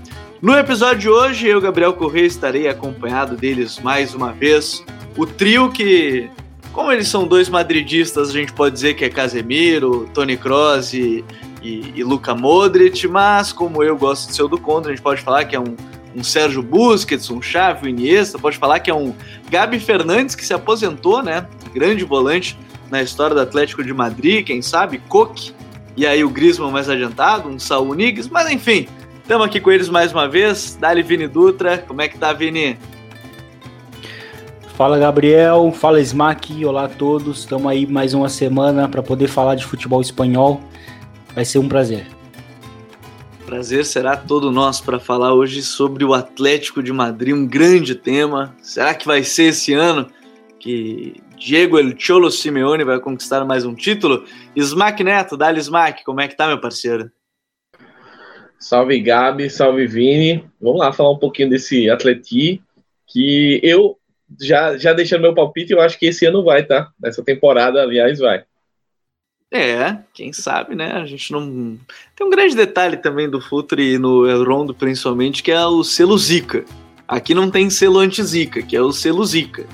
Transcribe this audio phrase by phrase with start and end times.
[0.42, 4.84] No episódio de hoje, eu, Gabriel Correia, estarei acompanhado deles mais uma vez.
[5.18, 6.30] O trio que,
[6.72, 11.24] como eles são dois madridistas, a gente pode dizer que é Casemiro, Tony Kroos e,
[11.64, 15.22] e, e Luka Modric, mas como eu gosto de ser do contra, a gente pode
[15.22, 15.76] falar que é um,
[16.16, 19.16] um Sérgio Busquets, um Xavi, um Iniesta, pode falar que é um
[19.50, 21.48] Gabi Fernandes que se aposentou, né?
[21.74, 22.58] Grande volante
[22.92, 25.54] na história do Atlético de Madrid, quem sabe, Coque,
[25.98, 28.88] e aí o Griezmann mais adiantado, um Saul Nigues, mas enfim,
[29.22, 30.78] estamos aqui com eles mais uma vez.
[30.80, 32.78] Dali Vini Dutra, como é que tá, Vini?
[34.76, 37.40] Fala Gabriel, fala Smack, olá a todos.
[37.40, 40.62] Estamos aí mais uma semana para poder falar de futebol espanhol.
[41.34, 42.06] Vai ser um prazer.
[43.46, 48.54] Prazer será todo nosso para falar hoje sobre o Atlético de Madrid, um grande tema.
[48.62, 50.08] Será que vai ser esse ano
[50.60, 54.26] que Diego El Cholo Simeone vai conquistar mais um título.
[54.56, 57.12] Smack Neto, dali Smack, como é que tá, meu parceiro?
[58.60, 60.44] Salve Gabi, salve Vini.
[60.60, 62.62] Vamos lá falar um pouquinho desse Atleti,
[63.06, 63.98] que eu
[64.40, 66.90] já, já deixando meu palpite, eu acho que esse ano vai, tá?
[67.00, 68.44] Nessa temporada, aliás, vai.
[69.52, 70.92] É, quem sabe, né?
[70.94, 71.78] A gente não.
[72.16, 76.18] Tem um grande detalhe também do Futre no El Rondo, principalmente, que é o selo
[76.18, 76.66] Zika.
[77.08, 79.66] Aqui não tem selo anti-Zika, que é o selo Zika.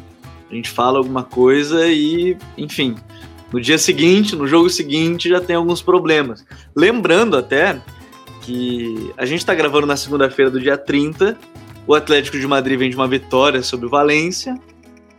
[0.52, 2.96] A gente fala alguma coisa e, enfim,
[3.54, 6.46] no dia seguinte, no jogo seguinte, já tem alguns problemas.
[6.76, 7.82] Lembrando até
[8.42, 11.38] que a gente está gravando na segunda-feira do dia 30,
[11.88, 14.60] o Atlético de Madrid vem de uma vitória sobre o Valência,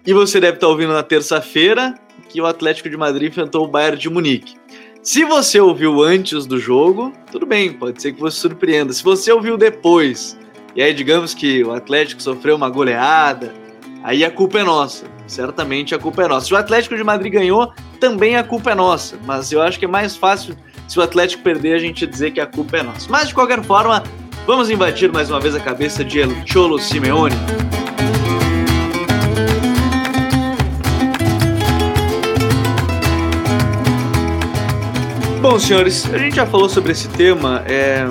[0.07, 1.95] e você deve estar tá ouvindo na terça-feira
[2.29, 4.55] que o Atlético de Madrid enfrentou o Bayern de Munique.
[5.03, 8.93] Se você ouviu antes do jogo, tudo bem, pode ser que você surpreenda.
[8.93, 10.39] Se você ouviu depois,
[10.77, 13.55] e aí digamos que o Atlético sofreu uma goleada,
[14.03, 16.47] aí a culpa é nossa certamente a culpa é nossa.
[16.47, 19.19] Se o Atlético de Madrid ganhou, também a culpa é nossa.
[19.25, 20.55] Mas eu acho que é mais fácil,
[20.87, 23.11] se o Atlético perder, a gente dizer que a culpa é nossa.
[23.11, 24.03] Mas de qualquer forma,
[24.47, 27.35] vamos invadir mais uma vez a cabeça de El Cholo Simeone.
[35.41, 37.65] Bom, senhores, a gente já falou sobre esse tema.
[37.67, 38.07] É,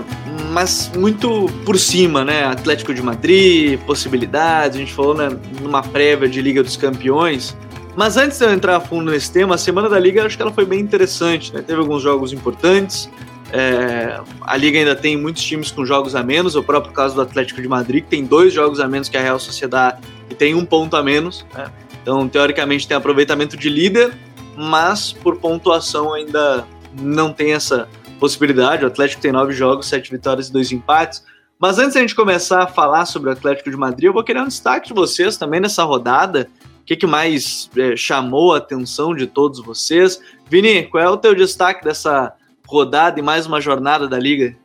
[0.52, 2.44] mas muito por cima, né?
[2.44, 5.30] Atlético de Madrid, possibilidades, a gente falou né,
[5.62, 7.56] numa prévia de Liga dos Campeões.
[7.96, 10.42] Mas antes de eu entrar a fundo nesse tema, a semana da Liga acho que
[10.42, 11.62] ela foi bem interessante, né?
[11.62, 13.10] Teve alguns jogos importantes.
[13.52, 17.22] É, a Liga ainda tem muitos times com jogos a menos, o próprio caso do
[17.22, 20.54] Atlético de Madrid, que tem dois jogos a menos que a Real Sociedade e tem
[20.54, 21.46] um ponto a menos.
[21.54, 21.66] Né?
[22.02, 24.14] Então, teoricamente, tem aproveitamento de líder,
[24.58, 26.66] mas por pontuação ainda
[27.00, 27.88] não tem essa
[28.22, 28.86] possibilidade.
[28.86, 31.26] O Atlético tem nove jogos, sete vitórias e dois empates.
[31.60, 34.42] Mas antes da gente começar a falar sobre o Atlético de Madrid, eu vou querer
[34.42, 36.48] um destaque de vocês também nessa rodada.
[36.82, 40.22] O que, que mais é, chamou a atenção de todos vocês?
[40.48, 42.34] Vini, qual é o teu destaque dessa
[42.68, 44.56] rodada e mais uma jornada da Liga?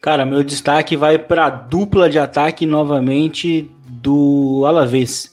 [0.00, 5.32] Cara, meu destaque vai para a dupla de ataque novamente do Alavés.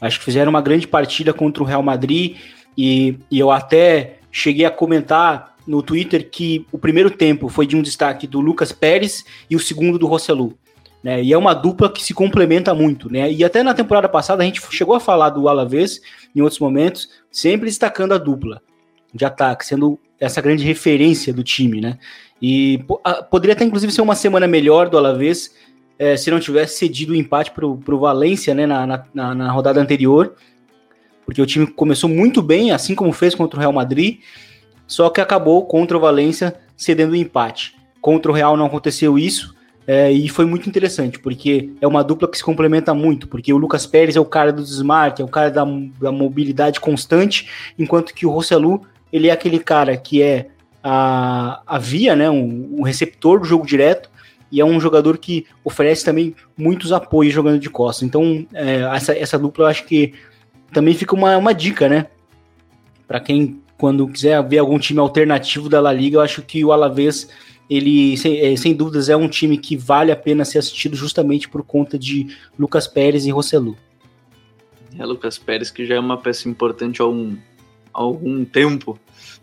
[0.00, 2.36] Acho que fizeram uma grande partida contra o Real Madrid
[2.76, 7.76] e, e eu até cheguei a comentar no Twitter que o primeiro tempo foi de
[7.76, 10.58] um destaque do Lucas Pérez e o segundo do Rosselu.
[11.00, 11.22] Né?
[11.22, 13.30] E é uma dupla que se complementa muito, né?
[13.30, 16.00] E até na temporada passada a gente chegou a falar do Alavés
[16.34, 18.60] em outros momentos, sempre destacando a dupla
[19.14, 21.96] de ataque, sendo essa grande referência do time, né?
[22.42, 22.84] E
[23.30, 25.54] poderia até inclusive ser uma semana melhor do Alavés
[25.96, 28.66] é, se não tivesse cedido o empate para o Valência, né?
[28.66, 30.34] Na, na, na rodada anterior
[31.24, 34.18] porque o time começou muito bem, assim como fez contra o Real Madrid,
[34.86, 37.74] só que acabou contra o Valência cedendo o empate.
[38.00, 39.54] Contra o Real não aconteceu isso,
[39.86, 43.58] é, e foi muito interessante, porque é uma dupla que se complementa muito, porque o
[43.58, 45.64] Lucas Pérez é o cara do desmarque, é o cara da,
[46.00, 47.48] da mobilidade constante,
[47.78, 48.82] enquanto que o Rosselu,
[49.12, 50.48] ele é aquele cara que é,
[50.82, 54.10] a, a via, né, um, um receptor do jogo direto,
[54.50, 58.04] e é um jogador que oferece também muitos apoios jogando de costas.
[58.04, 60.14] Então, é, essa, essa dupla eu acho que
[60.74, 62.08] também fica uma, uma dica, né?
[63.06, 66.72] Para quem, quando quiser ver algum time alternativo da La Liga, eu acho que o
[66.72, 67.30] Alavés,
[67.70, 71.48] ele, sem, é, sem dúvidas, é um time que vale a pena ser assistido justamente
[71.48, 73.76] por conta de Lucas Pérez e Rossellu.
[74.98, 77.08] É, Lucas Pérez, que já é uma peça importante há, há
[77.92, 78.98] algum tempo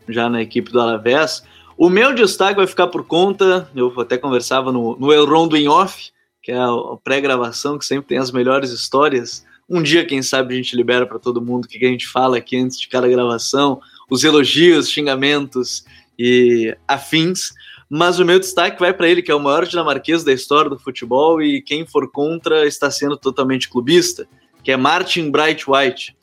[0.08, 1.44] já na equipe do Alavés.
[1.78, 5.68] O meu destaque vai ficar por conta, eu até conversava no, no El Rondo em
[5.68, 6.12] Off,
[6.44, 6.70] que é a
[7.04, 9.46] pré-gravação, que sempre tem as melhores histórias.
[9.74, 12.36] Um dia, quem sabe, a gente libera para todo mundo o que a gente fala
[12.36, 13.80] aqui antes de cada gravação,
[14.10, 15.86] os elogios, xingamentos
[16.20, 17.54] e afins.
[17.90, 20.78] Mas o meu destaque vai para ele, que é o maior dinamarquês da história do
[20.78, 24.28] futebol e quem for contra está sendo totalmente clubista,
[24.62, 26.18] que é Martin Bright White.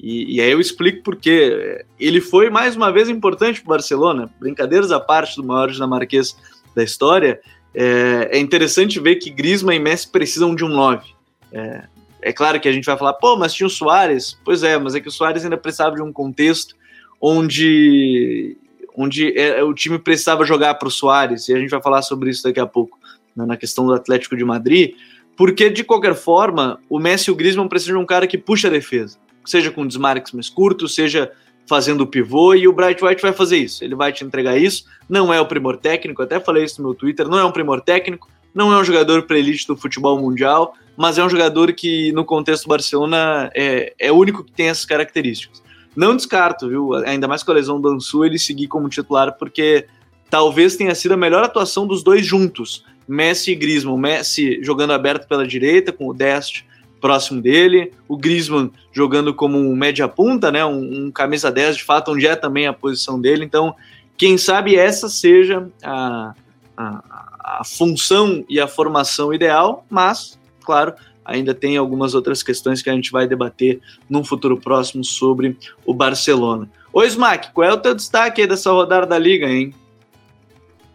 [0.00, 1.84] E, e, aí eu explico por quê.
[2.00, 4.30] Ele foi mais uma vez importante para o Barcelona.
[4.40, 6.34] Brincadeiras à parte do maior dinamarquês
[6.74, 7.38] da história,
[7.74, 11.06] é, é, interessante ver que Griezmann e Messi precisam de um 9.
[11.52, 11.84] É,
[12.24, 14.38] é, claro que a gente vai falar, pô, mas tinha o Soares.
[14.44, 16.74] Pois é, mas é que o Soares ainda precisava de um contexto
[17.20, 18.56] onde,
[18.96, 22.30] onde é, o time precisava jogar para o Soares, e a gente vai falar sobre
[22.30, 22.98] isso daqui a pouco,
[23.36, 24.94] né, na questão do Atlético de Madrid,
[25.36, 28.68] porque de qualquer forma, o Messi e o Griezmann precisam de um cara que puxa
[28.68, 31.30] a defesa seja com desmarques mais curtos, seja
[31.66, 33.84] fazendo o pivô, e o Bright White vai fazer isso.
[33.84, 34.84] Ele vai te entregar isso.
[35.08, 37.80] Não é o primor técnico, até falei isso no meu Twitter, não é um primor
[37.80, 42.12] técnico, não é um jogador para elite do futebol mundial, mas é um jogador que,
[42.12, 45.62] no contexto do Barcelona, é, é o único que tem essas características.
[45.96, 46.94] Não descarto, viu?
[46.94, 49.86] Ainda mais com a lesão do Ansu, ele seguir como titular, porque
[50.30, 52.84] talvez tenha sido a melhor atuação dos dois juntos.
[53.06, 53.98] Messi e Griezmann.
[53.98, 56.64] Messi jogando aberto pela direita, com o Dest
[57.04, 61.84] próximo dele, o Griezmann jogando como um média punta, né, um, um, camisa 10 de
[61.84, 63.44] fato, onde é também a posição dele.
[63.44, 63.76] Então,
[64.16, 66.32] quem sabe essa seja a,
[66.74, 72.88] a, a função e a formação ideal, mas, claro, ainda tem algumas outras questões que
[72.88, 76.70] a gente vai debater num futuro próximo sobre o Barcelona.
[76.90, 79.74] Oi, Smack, qual é o teu destaque aí dessa rodada da Liga, hein?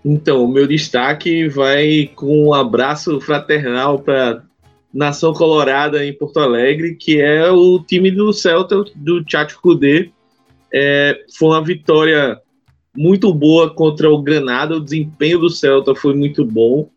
[0.04, 4.42] Então, o meu destaque vai com um abraço fraternal para
[4.94, 10.10] Nação Colorada em Porto Alegre, que é o time do Celta, do Tchatcho Kudê.
[10.74, 12.40] É, foi uma vitória
[12.96, 16.90] muito boa contra o Granada, o desempenho do Celta foi muito bom.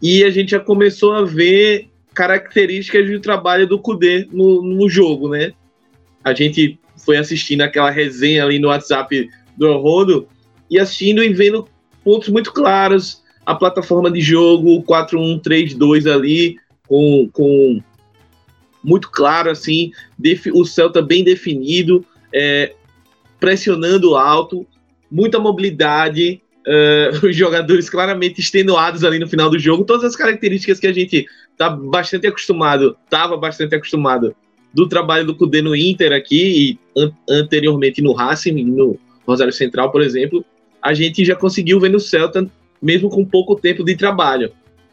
[0.00, 5.28] E a gente já começou a ver características do trabalho do Kudê no, no jogo,
[5.28, 5.52] né?
[6.22, 10.28] A gente foi assistindo aquela resenha ali no WhatsApp do Rondo
[10.70, 11.68] e assistindo e vendo
[12.02, 16.56] pontos muito claros, a plataforma de jogo, 4-1-3-2 ali,
[16.86, 17.82] com, com
[18.82, 19.90] muito claro, assim,
[20.52, 22.74] o Celta bem definido, é,
[23.40, 24.66] pressionando alto,
[25.14, 30.80] muita mobilidade, é, os jogadores claramente extenuados ali no final do jogo, todas as características
[30.80, 31.24] que a gente
[31.56, 34.34] tá bastante acostumado, estava bastante acostumado
[34.72, 39.92] do trabalho do Cudê no Inter aqui e an anteriormente no Racing, no Rosário Central,
[39.92, 40.44] por exemplo,
[40.82, 42.50] a gente já conseguiu ver no Celta,
[42.82, 44.50] mesmo com pouco tempo de trabalho.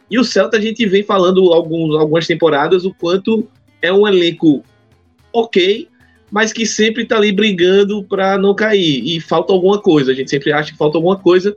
[0.10, 3.48] E o Celta a gente vem falando alguns, algumas temporadas o quanto
[3.82, 4.64] é um elenco
[5.34, 5.88] ok,
[6.32, 9.04] mas que sempre está ali brigando para não cair.
[9.06, 11.56] E falta alguma coisa, a gente sempre acha que falta alguma coisa.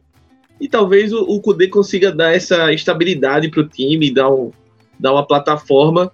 [0.61, 4.51] E talvez o, o Kudê consiga dar essa estabilidade para o time, dar, um,
[4.99, 6.13] dar uma plataforma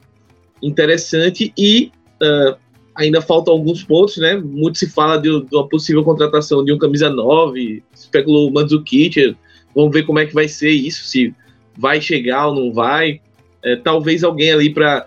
[0.62, 1.90] interessante e
[2.22, 2.54] uh,
[2.94, 4.36] ainda faltam alguns pontos, né?
[4.36, 9.36] Muito se fala de, de, uma possível contratação de um camisa 9, especulou o Mandzukic,
[9.74, 11.34] vamos ver como é que vai ser isso, se
[11.78, 13.20] vai chegar ou não vai.
[13.62, 15.06] É, talvez alguém ali para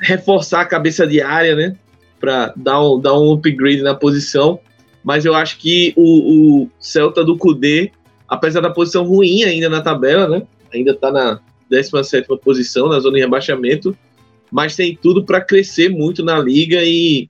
[0.00, 1.76] reforçar a cabeça de área, né?
[2.18, 4.60] Para dar um, dar um upgrade na posição.
[5.02, 7.92] Mas eu acho que o, o Celta do Cudê,
[8.28, 10.46] apesar da posição ruim ainda na tabela, né?
[10.72, 13.96] Ainda está na 17 posição, na zona de rebaixamento,
[14.50, 17.28] mas tem tudo para crescer muito na liga e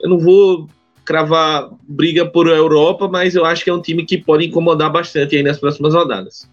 [0.00, 0.68] eu não vou
[1.04, 5.36] cravar briga por Europa, mas eu acho que é um time que pode incomodar bastante
[5.36, 6.48] aí nas próximas rodadas.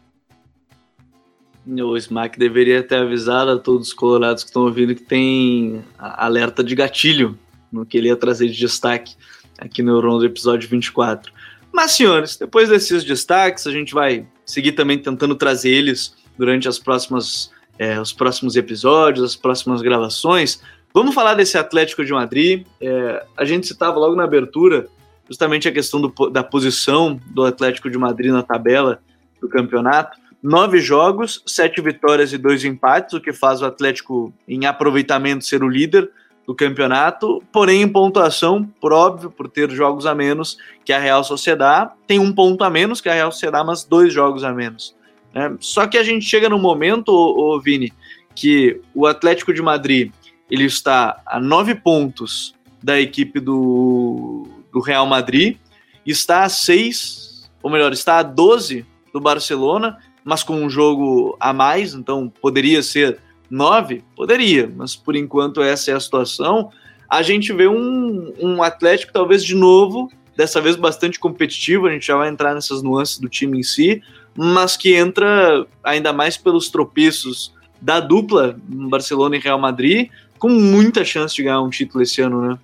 [1.65, 6.63] O Smack deveria ter avisado a todos os colorados que estão ouvindo que tem alerta
[6.63, 7.37] de gatilho
[7.71, 9.15] no que ele ia trazer de destaque
[9.57, 11.31] aqui no episódio 24.
[11.71, 16.77] Mas, senhores, depois desses destaques, a gente vai seguir também tentando trazer eles durante as
[16.77, 20.61] próximas, é, os próximos episódios, as próximas gravações.
[20.93, 22.65] Vamos falar desse Atlético de Madrid.
[22.81, 24.87] É, a gente citava logo na abertura
[25.29, 29.01] justamente a questão do, da posição do Atlético de Madrid na tabela
[29.39, 34.65] do campeonato nove jogos, sete vitórias e dois empates, o que faz o Atlético, em
[34.65, 36.09] aproveitamento, ser o líder
[36.45, 41.23] do campeonato, porém em pontuação, por óbvio, por ter jogos a menos que a Real
[41.23, 44.95] Sociedade, tem um ponto a menos que a Real Sociedade, mas dois jogos a menos.
[45.33, 45.55] Né?
[45.59, 47.93] Só que a gente chega no momento, ô, ô, Vini,
[48.35, 50.11] que o Atlético de Madrid
[50.49, 55.57] ele está a nove pontos da equipe do, do Real Madrid,
[56.05, 61.53] está a seis, ou melhor, está a 12 do Barcelona, mas com um jogo a
[61.53, 63.19] mais, então poderia ser
[63.51, 64.03] nove?
[64.15, 66.71] Poderia, mas por enquanto essa é a situação.
[67.09, 72.07] A gente vê um, um Atlético, talvez de novo, dessa vez bastante competitivo, a gente
[72.07, 74.01] já vai entrar nessas nuances do time em si,
[74.35, 81.03] mas que entra ainda mais pelos tropeços da dupla Barcelona e Real Madrid, com muita
[81.03, 82.57] chance de ganhar um título esse ano, né?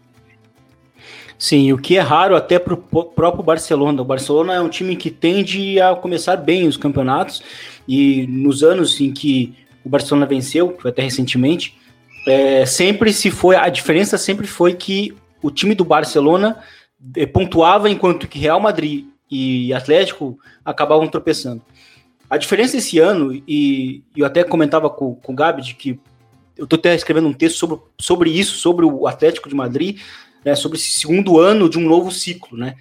[1.37, 4.01] Sim, o que é raro até para o próprio Barcelona.
[4.01, 7.43] O Barcelona é um time que tende a começar bem os campeonatos
[7.87, 9.53] e nos anos em que
[9.87, 11.77] o Barcelona venceu, foi até recentemente,
[12.27, 16.59] é, sempre se foi a diferença sempre foi que o time do Barcelona
[17.15, 21.61] é, pontuava enquanto que Real Madrid e Atlético acabavam tropeçando.
[22.29, 25.97] A diferença esse ano, e eu até comentava com, com o Gabi, de que
[26.57, 29.99] eu estou até escrevendo um texto sobre, sobre isso, sobre o Atlético de Madrid,
[30.43, 32.75] né, sobre esse segundo ano de um novo ciclo, né?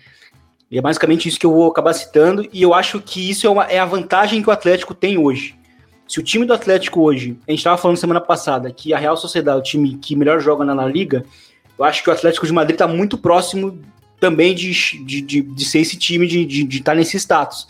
[0.68, 3.50] E é basicamente isso que eu vou acabar citando, e eu acho que isso é,
[3.50, 5.54] uma, é a vantagem que o Atlético tem hoje.
[6.08, 9.16] Se o time do Atlético hoje, a gente estava falando semana passada que a Real
[9.16, 11.24] Sociedade é o time que melhor joga na La Liga,
[11.78, 13.78] eu acho que o Atlético de Madrid está muito próximo
[14.20, 14.72] também de,
[15.04, 17.66] de, de, de, ser esse time, de estar de, tá nesse status.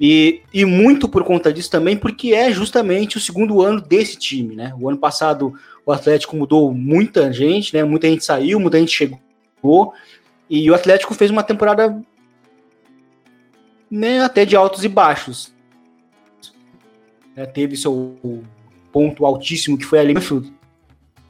[0.00, 4.56] E, e muito por conta disso também, porque é justamente o segundo ano desse time,
[4.56, 4.74] né?
[4.78, 5.54] O ano passado
[5.86, 7.84] o Atlético mudou muita gente, né?
[7.84, 9.94] Muita gente saiu, muita gente chegou,
[10.50, 11.96] e o Atlético fez uma temporada
[13.90, 15.52] né, até de altos e baixos.
[17.36, 18.16] É, teve seu
[18.92, 20.14] ponto altíssimo que foi ali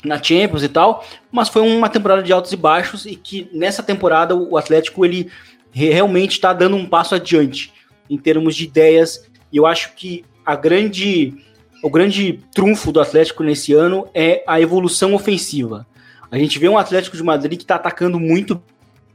[0.05, 3.83] na Champions e tal, mas foi uma temporada de altos e baixos e que nessa
[3.83, 5.31] temporada o Atlético ele
[5.71, 7.73] realmente está dando um passo adiante
[8.11, 9.29] em termos de ideias.
[9.53, 11.35] E eu acho que a grande
[11.83, 15.87] o grande trunfo do Atlético nesse ano é a evolução ofensiva.
[16.31, 18.63] A gente vê um Atlético de Madrid que está atacando muito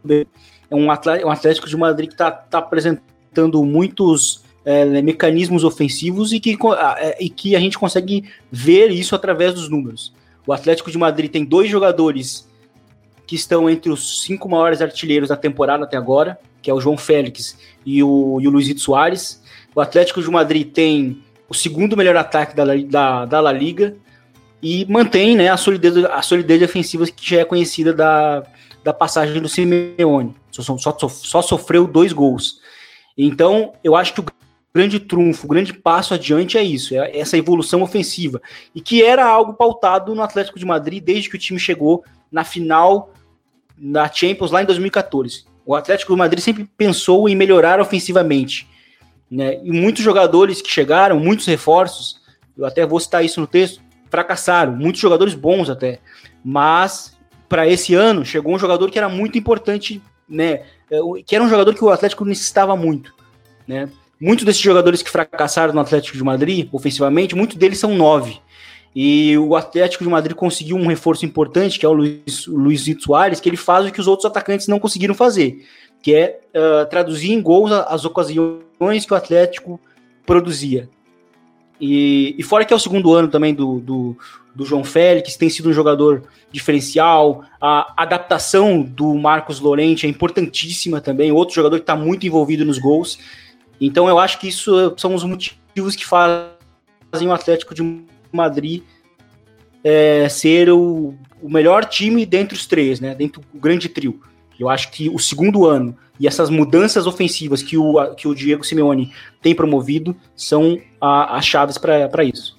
[0.03, 0.27] bem.
[0.69, 6.57] É um Atlético de Madrid que está tá apresentando muitos é, mecanismos ofensivos e que,
[6.97, 10.13] é, e que a gente consegue ver isso através dos números.
[10.45, 12.45] O Atlético de Madrid tem dois jogadores
[13.25, 16.97] que estão entre os cinco maiores artilheiros da temporada até agora, que é o João
[16.97, 19.41] Félix e o, e o Luizito Soares.
[19.73, 23.95] O Atlético de Madrid tem o segundo melhor ataque da, da, da La Liga
[24.61, 28.43] e mantém né, a, solidez, a solidez defensiva que já é conhecida da,
[28.83, 30.35] da passagem do Simeone.
[30.51, 32.59] Só, só, só sofreu dois gols.
[33.17, 34.25] Então, eu acho que o
[34.73, 38.41] grande trunfo, grande passo adiante é isso, é essa evolução ofensiva.
[38.75, 42.43] E que era algo pautado no Atlético de Madrid desde que o time chegou na
[42.43, 43.13] final
[43.77, 45.45] da Champions lá em 2014.
[45.65, 48.67] O Atlético de Madrid sempre pensou em melhorar ofensivamente.
[49.29, 49.59] Né?
[49.63, 52.21] E muitos jogadores que chegaram, muitos reforços,
[52.57, 55.99] eu até vou citar isso no texto, fracassaram, muitos jogadores bons até.
[56.43, 57.17] Mas
[57.49, 60.63] para esse ano chegou um jogador que era muito importante, né?
[60.89, 63.13] É, que era um jogador que o Atlético necessitava muito,
[63.67, 63.89] né?
[64.19, 68.39] Muitos desses jogadores que fracassaram no Atlético de Madrid, ofensivamente, muitos deles são nove.
[68.95, 72.83] E o Atlético de Madrid conseguiu um reforço importante, que é o Luiz, o Luiz
[72.99, 75.63] Soares, que ele faz o que os outros atacantes não conseguiram fazer,
[76.01, 79.79] que é uh, traduzir em gols as ocasiões que o Atlético
[80.25, 80.89] produzia.
[81.79, 84.17] E, e fora que é o segundo ano também do, do,
[84.55, 90.99] do João Félix, tem sido um jogador diferencial, a adaptação do Marcos Lorente é importantíssima
[90.99, 93.19] também, outro jogador que está muito envolvido nos gols.
[93.79, 98.83] Então eu acho que isso são os motivos que fazem o Atlético de Madrid
[99.83, 103.13] é, ser o, o, melhor time dentre os três, né?
[103.15, 104.19] Dentro do grande trio.
[104.59, 108.63] Eu acho que o segundo ano e essas mudanças ofensivas que o, que o Diego
[108.63, 112.57] Simeone tem promovido são as chaves para isso.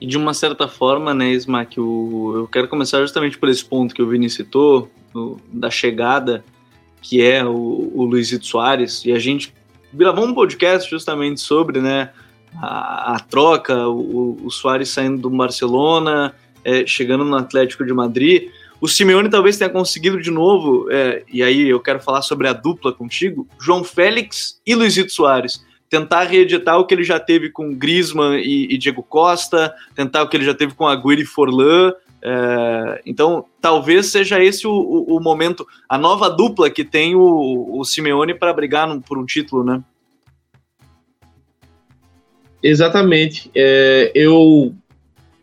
[0.00, 4.02] E de uma certa forma, né, Smack, eu quero começar justamente por esse ponto que
[4.02, 4.90] o Vini citou,
[5.52, 6.44] da chegada,
[7.02, 9.52] que é o, o Luizito Soares, e a gente
[9.92, 12.10] gravou um podcast justamente sobre, né,
[12.60, 18.48] a, a troca, o, o Soares saindo do Barcelona, é, chegando no Atlético de Madrid.
[18.80, 22.52] O Simeone talvez tenha conseguido de novo, é, e aí eu quero falar sobre a
[22.52, 25.64] dupla contigo, João Félix e Luizito Soares.
[25.88, 30.28] Tentar reeditar o que ele já teve com Griezmann e, e Diego Costa, tentar o
[30.28, 31.92] que ele já teve com Agüero e Forlan.
[32.24, 37.78] É, então, talvez seja esse o, o, o, momento, a nova dupla que tem o,
[37.78, 39.82] o Simeone para brigar por um título, né?
[42.62, 43.50] Exatamente.
[43.54, 44.72] É, eu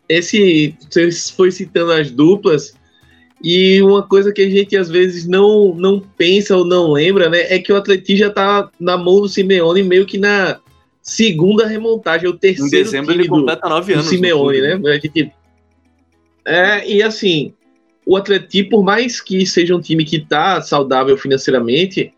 [0.08, 2.74] esse você foi citando as duplas
[3.44, 7.54] e uma coisa que a gente às vezes não não pensa ou não lembra, né,
[7.54, 10.58] é que o Atlético já tá na mão do Simeone meio que na
[11.02, 14.06] segunda remontagem, o terceiro em dezembro ele completa nove anos.
[14.06, 14.80] Simeone, né?
[14.86, 15.32] A gente
[16.50, 17.54] é, e assim,
[18.04, 22.12] o Atlético, por mais que seja um time que está saudável financeiramente,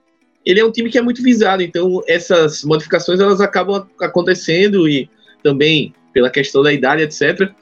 [0.45, 1.63] ele é um time que é muito visado.
[1.63, 5.09] Então, essas modificações elas acabam acontecendo e
[5.43, 7.53] também pela questão da idade, etc.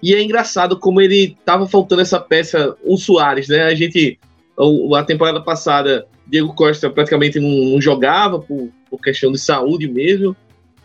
[0.00, 3.64] E é engraçado como ele estava faltando essa peça, o Soares, né?
[3.64, 4.18] A gente,
[4.94, 10.36] a temporada passada, Diego Costa praticamente não, não jogava por, por questão de saúde mesmo.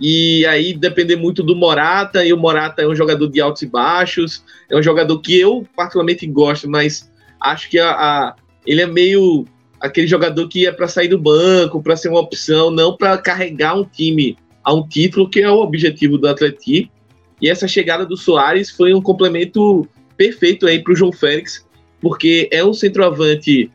[0.01, 3.67] E aí depender muito do Morata, e o Morata é um jogador de altos e
[3.67, 7.08] baixos, é um jogador que eu particularmente gosto, mas
[7.39, 9.46] acho que a, a ele é meio
[9.79, 13.77] aquele jogador que é para sair do banco, para ser uma opção, não para carregar
[13.77, 16.91] um time a um título, que é o objetivo do Atleti.
[17.39, 21.65] E essa chegada do Soares foi um complemento perfeito aí para o João Félix,
[22.00, 23.72] porque é um centroavante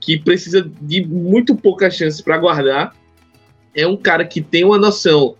[0.00, 2.94] que precisa de muito poucas chances para guardar.
[3.74, 5.36] É um cara que tem uma noção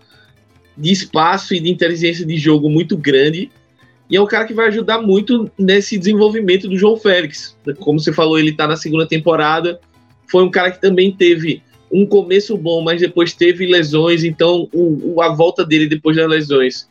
[0.77, 3.49] de espaço e de inteligência de jogo muito grande.
[4.09, 7.57] E é um cara que vai ajudar muito nesse desenvolvimento do João Félix.
[7.79, 9.79] Como você falou, ele está na segunda temporada.
[10.27, 14.23] Foi um cara que também teve um começo bom, mas depois teve lesões.
[14.23, 16.87] Então, o, a volta dele depois das lesões,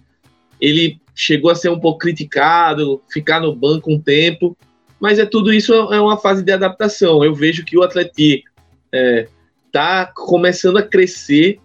[0.60, 4.56] ele chegou a ser um pouco criticado, ficar no banco um tempo.
[5.00, 7.24] Mas é tudo isso é uma fase de adaptação.
[7.24, 8.50] Eu vejo que o Atlético
[8.92, 9.28] é,
[9.72, 11.58] tá começando a crescer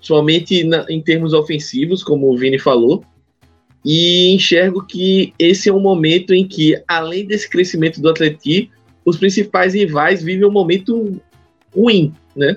[0.00, 3.04] somente na, em termos ofensivos, como o Vini falou,
[3.84, 8.70] e enxergo que esse é um momento em que, além desse crescimento do Atleti,
[9.04, 11.20] os principais rivais vivem um momento
[11.74, 12.56] ruim, né?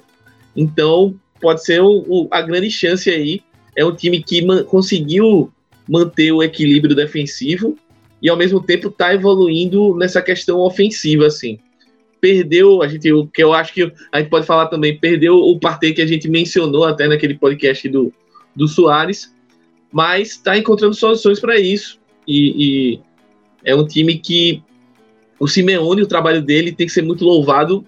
[0.55, 3.41] Então, pode ser o, o, a grande chance aí.
[3.75, 5.51] É um time que man, conseguiu
[5.87, 7.77] manter o equilíbrio defensivo
[8.21, 11.59] e, ao mesmo tempo, está evoluindo nessa questão ofensiva, assim
[12.19, 15.59] perdeu, a gente, o que eu acho que a gente pode falar também, perdeu o
[15.59, 18.13] Partey que a gente mencionou até naquele podcast do,
[18.55, 19.33] do Soares,
[19.91, 21.99] mas está encontrando soluções para isso.
[22.27, 22.99] E, e,
[23.63, 24.61] é um time que
[25.39, 27.85] o Simeone, o trabalho dele tem que ser muito louvado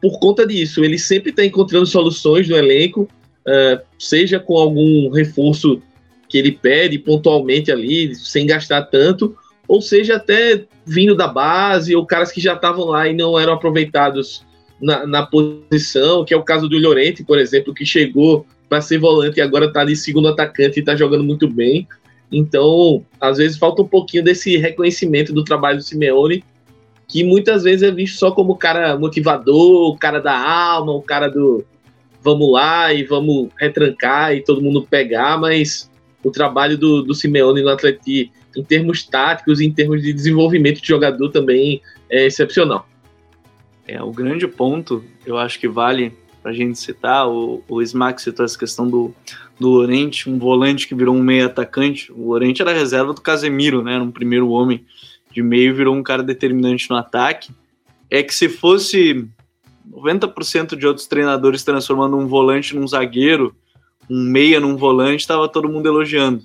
[0.00, 0.84] por conta disso.
[0.84, 3.02] Ele sempre está encontrando soluções no elenco,
[3.46, 5.82] uh, seja com algum reforço
[6.28, 9.34] que ele pede pontualmente ali, sem gastar tanto,
[9.68, 13.52] ou seja, até vindo da base, ou caras que já estavam lá e não eram
[13.52, 14.42] aproveitados
[14.80, 18.98] na, na, posição, que é o caso do Llorente, por exemplo, que chegou para ser
[18.98, 21.86] volante e agora está ali segundo atacante e está jogando muito bem.
[22.32, 26.42] Então, às vezes falta um pouquinho desse reconhecimento do trabalho do Simeone,
[27.06, 31.02] que muitas vezes é visto só como o cara motivador, o cara da alma, o
[31.02, 31.64] cara do
[32.22, 35.90] vamos lá e vamos retrancar e todo mundo pegar, mas
[36.22, 38.04] o trabalho do, do Simeone no Atlético
[38.56, 41.80] em termos táticos, em termos de desenvolvimento de jogador também
[42.10, 42.88] é excepcional.
[43.86, 48.22] É, o grande ponto, eu acho que vale para a gente citar, o, o Smack
[48.22, 49.14] citou essa questão do,
[49.58, 52.12] do Lorente, um volante que virou um meio atacante.
[52.12, 53.94] O Lorente era reserva do Casemiro, né?
[53.94, 54.84] Era um primeiro homem
[55.32, 57.50] de meio, virou um cara determinante no ataque.
[58.10, 59.26] É que se fosse
[59.90, 63.54] 90% de outros treinadores transformando um volante num zagueiro,
[64.08, 66.44] um meia num volante, estava todo mundo elogiando.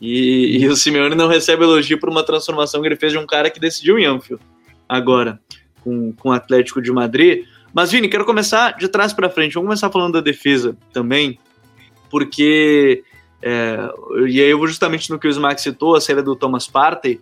[0.00, 3.26] E, e, o Simeone não recebe elogio por uma transformação que ele fez de um
[3.26, 4.42] cara que decidiu em Anfield
[4.88, 5.38] agora
[5.84, 7.44] com, com o Atlético de Madrid.
[7.72, 9.54] Mas, Vini, quero começar de trás para frente.
[9.54, 11.38] Vamos começar falando da defesa também,
[12.10, 13.04] porque.
[13.42, 13.78] É,
[14.26, 17.20] e aí eu vou justamente no que o Smack citou, a saída do Thomas Partey.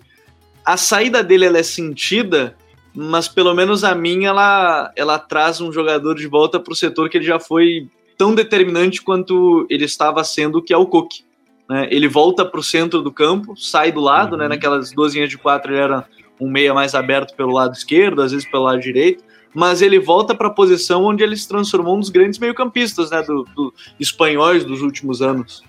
[0.65, 2.57] A saída dele ela é sentida,
[2.95, 7.09] mas pelo menos a minha ela, ela traz um jogador de volta para o setor
[7.09, 11.21] que ele já foi tão determinante quanto ele estava sendo, que é o Cook.
[11.69, 11.89] Né?
[11.91, 14.45] Ele volta para o centro do campo, sai do lado, né?
[14.45, 14.49] uhum.
[14.51, 14.55] né?
[14.57, 16.05] naquelas duas linhas de quatro ele era
[16.41, 20.35] um meia mais aberto pelo lado esquerdo, às vezes pelo lado direito, mas ele volta
[20.35, 23.23] para a posição onde ele se transformou um dos grandes meio-campistas né?
[23.23, 25.63] do, do espanhóis dos últimos anos.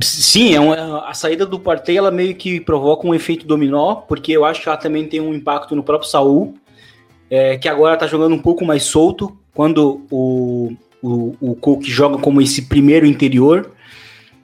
[0.00, 4.32] Sim, é uma, a saída do Partey ela meio que provoca um efeito dominó, porque
[4.32, 6.54] eu acho que ela também tem um impacto no próprio Saul,
[7.30, 12.18] é, que agora está jogando um pouco mais solto, quando o, o, o Cook joga
[12.18, 13.72] como esse primeiro interior,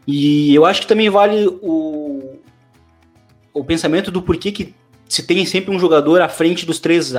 [0.06, 2.38] e eu acho que também vale o,
[3.52, 4.74] o pensamento do porquê que
[5.08, 7.14] se tem sempre um jogador à frente dos três.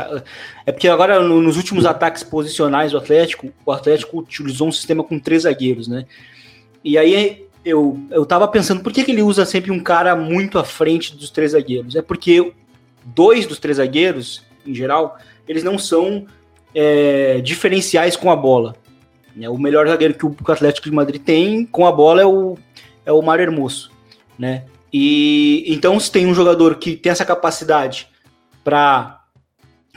[0.65, 5.03] É porque agora, no, nos últimos ataques posicionais do Atlético, o Atlético utilizou um sistema
[5.03, 6.05] com três zagueiros, né?
[6.83, 10.59] E aí eu, eu tava pensando, por que, que ele usa sempre um cara muito
[10.59, 11.95] à frente dos três zagueiros?
[11.95, 12.53] É porque
[13.03, 15.17] dois dos três zagueiros, em geral,
[15.47, 16.25] eles não são
[16.73, 18.75] é, diferenciais com a bola.
[19.39, 22.57] É o melhor zagueiro que o Atlético de Madrid tem com a bola é o,
[23.05, 23.91] é o Mário Hermoso,
[24.37, 24.65] né?
[24.91, 28.07] E então, se tem um jogador que tem essa capacidade
[28.63, 29.21] para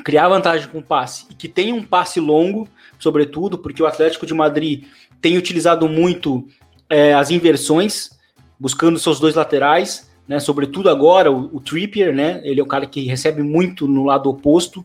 [0.05, 2.69] criar vantagem com passe e que tem um passe longo,
[2.99, 4.85] sobretudo, porque o Atlético de Madrid
[5.21, 6.47] tem utilizado muito
[6.89, 8.11] é, as inversões,
[8.59, 10.39] buscando seus dois laterais, né?
[10.41, 12.41] Sobretudo agora o, o Trippier, né?
[12.45, 14.85] Ele é o cara que recebe muito no lado oposto,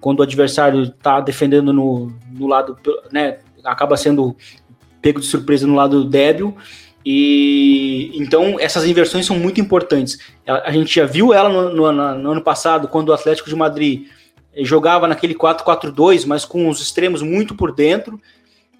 [0.00, 2.76] quando o adversário está defendendo no, no lado,
[3.12, 3.38] né?
[3.64, 4.36] Acaba sendo
[5.00, 6.56] pego de surpresa no lado débil.
[7.04, 10.18] E então essas inversões são muito importantes.
[10.46, 13.56] A, a gente já viu ela no, no, no, ano passado, quando o Atlético de
[13.56, 14.06] Madrid
[14.58, 18.20] jogava naquele 4-4-2, mas com os extremos muito por dentro,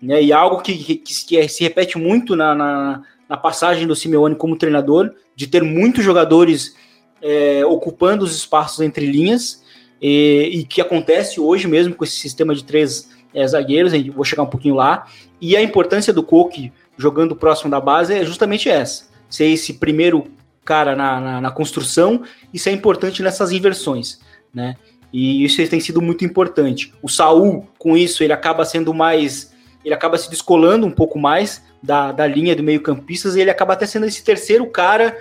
[0.01, 0.23] né?
[0.23, 4.57] E algo que, que, que se repete muito na, na, na, passagem do Simeone como
[4.57, 6.77] treinador, de ter muitos jogadores
[7.23, 9.63] é, ocupando os espaços entre linhas,
[10.01, 14.43] e, e, que acontece hoje mesmo com esse sistema de três é, zagueiros, vou chegar
[14.43, 15.07] um pouquinho lá,
[15.41, 20.27] e a importância do Coque jogando próximo da base é justamente essa, ser esse primeiro
[20.65, 24.21] cara na, na, na construção, isso é importante nessas inversões,
[24.55, 24.77] né?
[25.13, 26.93] E isso tem sido muito importante.
[27.03, 29.53] O Saul, com isso, ele acaba sendo mais.
[29.85, 33.75] Ele acaba se descolando um pouco mais da, da linha do meio-campistas e ele acaba
[33.75, 35.17] até sendo esse terceiro cara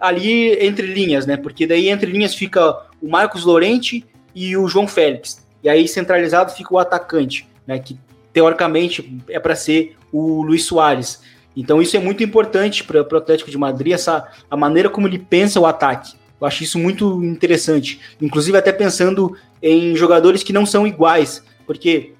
[0.00, 1.36] ali entre linhas, né?
[1.36, 4.04] Porque daí entre linhas fica o Marcos Lorente
[4.34, 5.46] e o João Félix.
[5.62, 7.78] E aí centralizado fica o atacante, né?
[7.78, 7.98] Que
[8.38, 11.20] teoricamente é para ser o Luiz Soares.
[11.56, 15.18] Então isso é muito importante para o Atlético de Madrid, essa, a maneira como ele
[15.18, 16.16] pensa o ataque.
[16.40, 17.98] Eu acho isso muito interessante.
[18.22, 22.12] Inclusive, até pensando em jogadores que não são iguais, porque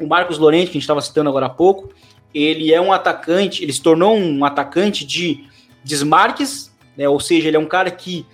[0.00, 1.90] o Marcos Lorente, que a gente estava citando agora há pouco,
[2.34, 5.44] ele é um atacante, ele se tornou um atacante de
[5.84, 7.08] desmarques, né?
[7.08, 8.26] ou seja, ele é um cara que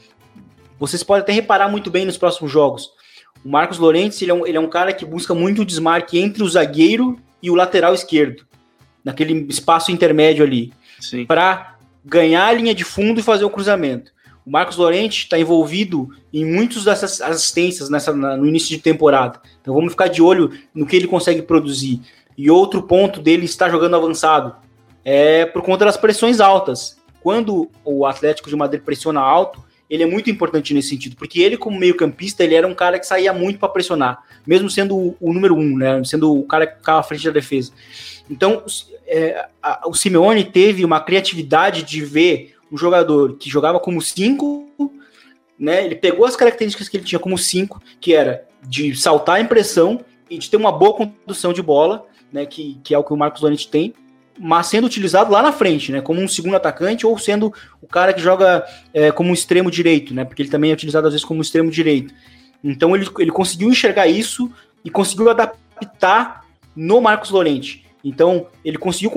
[0.78, 2.92] vocês podem até reparar muito bem nos próximos jogos.
[3.44, 6.18] O Marcos Lorente ele é, um, ele é um cara que busca muito o desmarque
[6.18, 8.44] entre o zagueiro e o lateral esquerdo,
[9.04, 10.72] naquele espaço intermédio ali,
[11.26, 14.12] para ganhar a linha de fundo e fazer o cruzamento.
[14.44, 19.40] O Marcos Lorente está envolvido em muitas dessas assistências nessa, na, no início de temporada.
[19.60, 22.00] Então vamos ficar de olho no que ele consegue produzir.
[22.36, 24.56] E outro ponto dele está jogando avançado
[25.04, 26.98] é por conta das pressões altas.
[27.22, 31.56] Quando o Atlético de Madrid pressiona alto, ele é muito importante nesse sentido, porque ele,
[31.56, 35.32] como meio-campista, ele era um cara que saía muito para pressionar, mesmo sendo o, o,
[35.32, 36.02] número um, né?
[36.04, 37.72] Sendo o cara que ficava à frente da defesa.
[38.30, 38.62] Então,
[39.04, 44.92] é, a, o Simeone teve uma criatividade de ver um jogador que jogava como 5,
[45.58, 45.84] né?
[45.84, 50.04] Ele pegou as características que ele tinha como 5, que era de saltar em pressão
[50.30, 52.46] e de ter uma boa condução de bola, né?
[52.46, 53.92] Que, que é o que o Marcos Lorente tem,
[54.38, 56.00] mas sendo utilizado lá na frente, né?
[56.00, 60.14] Como um segundo atacante ou sendo o cara que joga é, como um extremo direito,
[60.14, 60.24] né?
[60.24, 62.14] Porque ele também é utilizado às vezes como extremo direito.
[62.62, 64.50] Então ele, ele conseguiu enxergar isso
[64.84, 67.84] e conseguiu adaptar no Marcos Lorente.
[68.02, 69.10] Então, ele conseguiu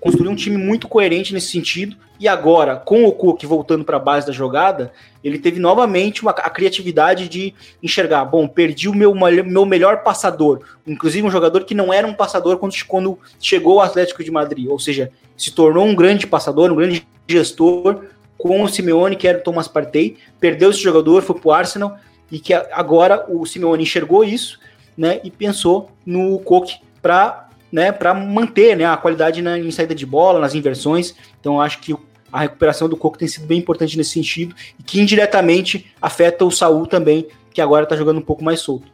[0.00, 1.96] construir um time muito coerente nesse sentido.
[2.24, 4.90] E agora, com o Cook voltando para a base da jogada,
[5.22, 10.62] ele teve novamente uma, a criatividade de enxergar: bom, perdi o meu, meu melhor passador.
[10.86, 14.68] Inclusive, um jogador que não era um passador quando, quando chegou ao Atlético de Madrid.
[14.70, 18.04] Ou seja, se tornou um grande passador, um grande gestor
[18.38, 20.16] com o Simeone, que era o Thomas Partey.
[20.40, 21.98] Perdeu esse jogador, foi para o Arsenal.
[22.32, 24.58] E que agora o Simeone enxergou isso
[24.96, 26.70] né, e pensou no Cook
[27.02, 31.12] para né, para manter né, a qualidade na, em saída de bola, nas inversões.
[31.40, 31.92] Então, acho que
[32.34, 36.50] a recuperação do Coco tem sido bem importante nesse sentido e que indiretamente afeta o
[36.50, 38.88] Saul também, que agora está jogando um pouco mais solto.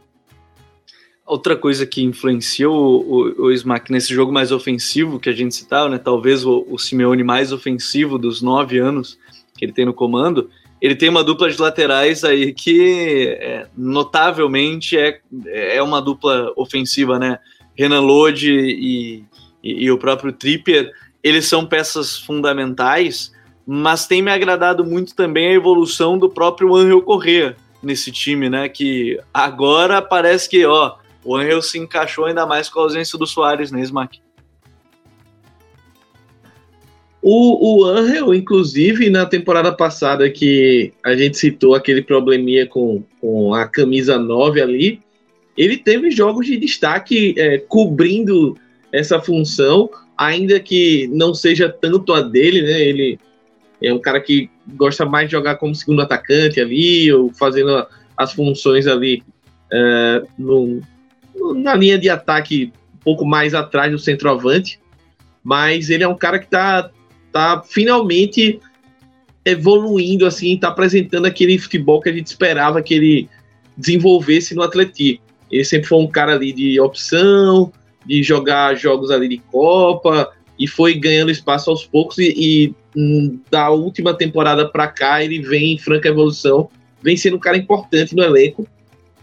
[1.25, 5.55] Outra coisa que influenciou o, o, o Smack nesse jogo mais ofensivo que a gente
[5.55, 9.17] citava, né, talvez o, o Simeone mais ofensivo dos nove anos
[9.57, 10.47] que ele tem no comando,
[10.79, 17.17] ele tem uma dupla de laterais aí que é, notavelmente é, é uma dupla ofensiva,
[17.17, 17.39] né?
[17.75, 19.25] Renan Lodi e,
[19.63, 20.91] e, e o próprio Trippier,
[21.23, 23.31] eles são peças fundamentais,
[23.65, 28.67] mas tem me agradado muito também a evolução do próprio Angel Correa nesse time, né?
[28.69, 33.27] Que agora parece que, ó, o Angel se encaixou ainda mais com a ausência do
[33.27, 34.19] Soares, né, Smack?
[37.21, 43.53] O, o Angel, inclusive, na temporada passada que a gente citou aquele probleminha com, com
[43.53, 45.01] a camisa 9 ali,
[45.55, 48.57] ele teve jogos de destaque é, cobrindo
[48.91, 49.87] essa função,
[50.21, 52.79] ainda que não seja tanto a dele, né?
[52.79, 53.19] Ele
[53.81, 58.31] é um cara que gosta mais de jogar como segundo atacante ali, ou fazendo as
[58.31, 59.23] funções ali
[59.73, 60.79] é, no,
[61.55, 64.79] na linha de ataque um pouco mais atrás do centroavante,
[65.43, 66.91] mas ele é um cara que está
[67.31, 68.59] tá finalmente
[69.43, 73.29] evoluindo assim, está apresentando aquele futebol que a gente esperava que ele
[73.75, 75.23] desenvolvesse no Atlético.
[75.49, 77.73] Ele sempre foi um cara ali de opção,
[78.05, 83.39] de jogar jogos ali de Copa e foi ganhando espaço aos poucos e, e hum,
[83.49, 86.69] da última temporada para cá ele vem em franca evolução,
[87.01, 88.67] vem sendo um cara importante no elenco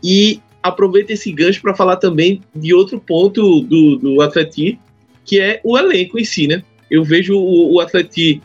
[0.02, 4.78] e aproveita esse gancho para falar também de outro ponto do, do Atleti,
[5.24, 6.62] que é o elenco em si, né?
[6.90, 8.40] Eu vejo o, o Atleti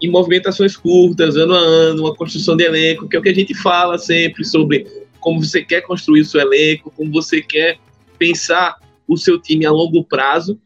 [0.00, 3.34] em movimentações curtas, ano a ano, uma construção de elenco, que é o que a
[3.34, 4.86] gente fala sempre sobre
[5.18, 7.78] como você quer construir o seu elenco, como você quer
[8.18, 8.76] pensar
[9.08, 10.60] o seu time a longo prazo.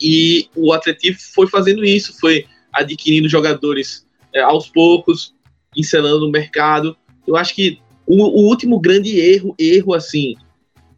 [0.00, 5.34] E o Atlético foi fazendo isso, foi adquirindo jogadores é, aos poucos,
[5.76, 6.96] encelando o mercado.
[7.26, 10.34] Eu acho que o, o, último grande erro, erro assim,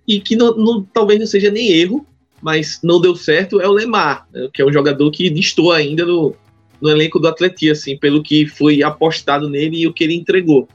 [0.07, 2.07] e que não, não, talvez não seja nem erro,
[2.41, 6.07] mas não deu certo, é o Lemar, né, que é um jogador que distou ainda
[6.07, 6.35] no,
[6.81, 10.69] no elenco do Atlético, assim, pelo que foi apostado nele e o que ele entregou.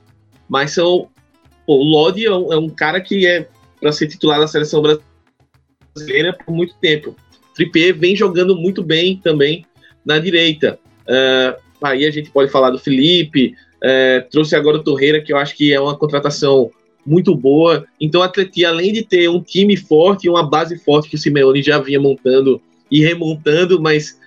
[0.47, 1.09] Mas são.
[1.65, 3.47] Pô, o Lodi é um, é um cara que é
[3.79, 5.14] para ser titular da seleção brasileira
[6.45, 7.15] por muito tempo.
[7.55, 9.65] Trippier vem jogando muito bem também
[10.05, 10.77] na direita.
[11.07, 15.37] Uh, aí a gente pode falar do Felipe, uh, trouxe agora o Torreira, que eu
[15.37, 16.69] acho que é uma contratação
[17.05, 17.85] muito boa.
[18.01, 21.61] Então, a Atleti, além de ter um time forte uma base forte que o Simeone
[21.61, 24.19] já vinha montando e remontando, mas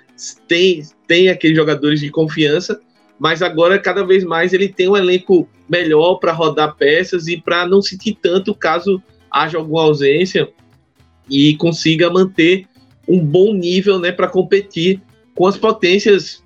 [0.46, 2.80] tem, tem aqueles jogadores de confiança,
[3.18, 7.66] mas agora cada vez mais ele tem um elenco melhor para rodar peças e para
[7.66, 10.48] não sentir tanto caso haja alguma ausência
[11.30, 12.66] e consiga manter
[13.08, 15.00] um bom nível né, para competir
[15.34, 16.42] com as potências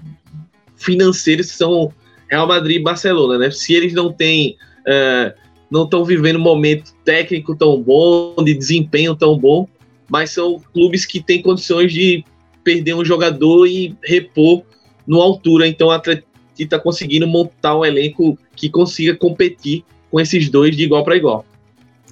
[0.76, 1.92] financeiras que são
[2.30, 3.38] Real Madrid e Barcelona.
[3.38, 3.50] Né?
[3.50, 4.56] Se eles não têm.
[4.86, 9.66] Uh, não estão vivendo um momento técnico tão bom, de desempenho tão bom,
[10.06, 12.22] mas são clubes que têm condições de
[12.62, 14.64] perder um jogador e repor
[15.06, 15.66] no altura.
[15.66, 20.82] Então a Atlético está conseguindo montar um elenco que consiga competir com esses dois de
[20.82, 21.46] igual para igual.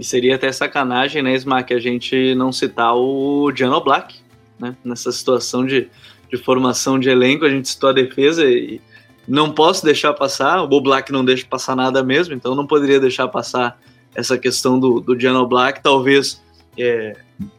[0.00, 4.16] E seria até sacanagem, né, Smack, a gente não citar o Gianno Black,
[4.58, 4.74] né?
[4.82, 5.90] Nessa situação de,
[6.30, 8.80] de formação de elenco, a gente citou a defesa e
[9.28, 13.28] não posso deixar passar, o Black não deixa passar nada mesmo, então não poderia deixar
[13.28, 13.78] passar
[14.14, 16.42] essa questão do, do Gianno Black, talvez
[16.78, 17.14] é,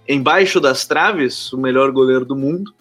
[0.10, 2.73] embaixo das traves, o melhor goleiro do mundo,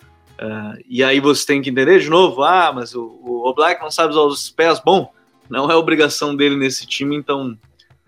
[0.43, 3.91] Uh, e aí você tem que entender de novo, ah, mas o, o Black não
[3.91, 4.81] sabe usar os pés.
[4.83, 5.13] Bom,
[5.51, 7.59] não é obrigação dele nesse time, então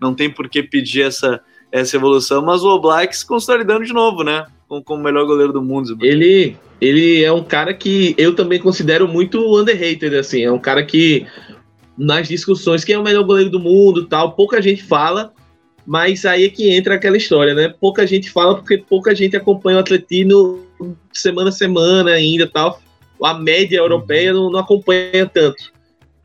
[0.03, 2.43] não tem por que pedir essa, essa evolução.
[2.43, 4.45] Mas o Black se consolidando de novo, né?
[4.67, 5.97] Como, como o melhor goleiro do mundo.
[6.01, 10.43] Ele, ele é um cara que eu também considero muito underrated, assim.
[10.43, 11.25] É um cara que
[11.97, 15.31] nas discussões quem é o melhor goleiro do mundo tal, pouca gente fala,
[15.85, 17.73] mas aí é que entra aquela história, né?
[17.79, 20.65] Pouca gente fala porque pouca gente acompanha o Atletino
[21.11, 22.81] semana a semana ainda tal.
[23.21, 25.71] A média europeia não, não acompanha tanto.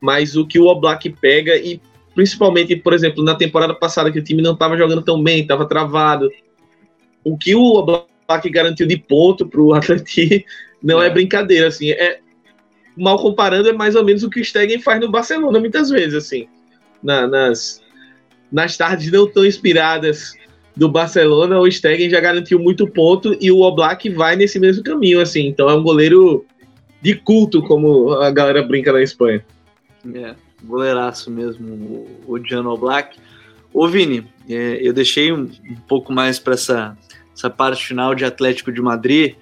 [0.01, 1.81] Mas o que o Oblak pega, e
[2.19, 5.65] principalmente, por exemplo, na temporada passada que o time não estava jogando tão bem, estava
[5.69, 6.29] travado.
[7.23, 10.45] O que o Oblak garantiu de ponto para o Atleti
[10.83, 11.07] não é.
[11.07, 11.11] é.
[11.11, 11.93] brincadeira, assim.
[11.93, 12.19] É,
[12.97, 16.15] mal comparando, é mais ou menos o que o Stegen faz no Barcelona, muitas vezes,
[16.15, 16.49] assim.
[17.01, 17.81] Na, nas,
[18.51, 20.35] nas tardes não tão inspiradas
[20.75, 25.21] do Barcelona, o Stegen já garantiu muito ponto e o Oblak vai nesse mesmo caminho,
[25.21, 25.47] assim.
[25.47, 26.45] Então é um goleiro
[27.01, 29.47] de culto, como a galera brinca na Espanha.
[30.13, 33.17] É, goleiraço mesmo, o Gianno Oblak.
[33.73, 36.97] Ô Vini, é, eu deixei um, um pouco mais para essa,
[37.35, 39.35] essa parte final de Atlético de Madrid.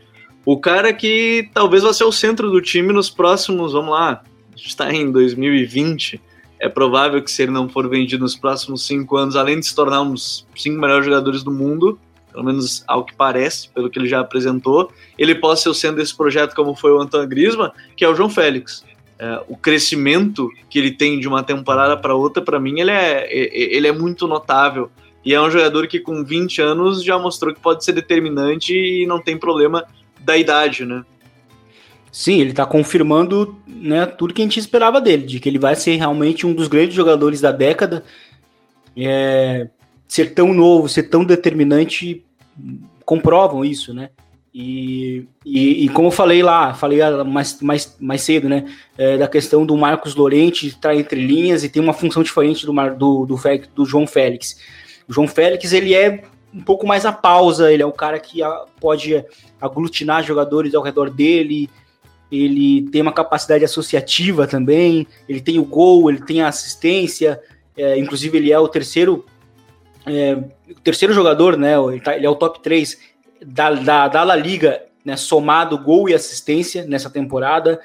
[0.44, 4.22] O cara que talvez vai ser o centro do time nos próximos, vamos lá,
[4.54, 6.20] está em 2020,
[6.60, 9.74] é provável que se ele não for vendido nos próximos cinco anos, além de se
[9.74, 11.98] tornar um dos cinco melhores jogadores do mundo,
[12.32, 15.96] pelo menos ao que parece, pelo que ele já apresentou, ele possa ser o centro
[15.96, 18.84] desse projeto como foi o Antoine Griezmann, que é o João Félix.
[19.18, 23.26] É, o crescimento que ele tem de uma temporada para outra, para mim, ele é,
[23.30, 24.90] ele é muito notável.
[25.24, 29.06] E é um jogador que com 20 anos já mostrou que pode ser determinante e
[29.06, 29.84] não tem problema
[30.20, 31.04] da idade, né?
[32.12, 35.74] Sim, ele está confirmando né, tudo que a gente esperava dele, de que ele vai
[35.74, 38.04] ser realmente um dos grandes jogadores da década.
[38.96, 39.68] É,
[40.08, 42.24] ser tão novo, ser tão determinante,
[43.04, 44.10] comprovam isso, né?
[44.58, 48.64] E, e, e, como eu falei lá, falei mais, mais, mais cedo, né?
[48.96, 52.72] É, da questão do Marcos Lorente estar entre linhas e tem uma função diferente do,
[52.72, 53.36] do, do,
[53.74, 54.58] do João Félix.
[55.06, 58.40] O João Félix, ele é um pouco mais a pausa, ele é um cara que
[58.80, 59.22] pode
[59.60, 61.68] aglutinar jogadores ao redor dele,
[62.32, 67.38] ele tem uma capacidade associativa também, ele tem o gol, ele tem a assistência,
[67.76, 69.22] é, inclusive ele é o terceiro
[70.06, 70.34] é,
[70.70, 71.74] o terceiro jogador, né?
[71.76, 75.16] Ele, tá, ele, é o top 3 da, da, da La Liga, né?
[75.16, 77.80] Somado gol e assistência nessa temporada.